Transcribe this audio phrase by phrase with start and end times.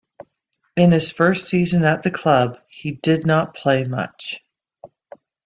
[0.75, 4.43] In his first season at the club he did not play much.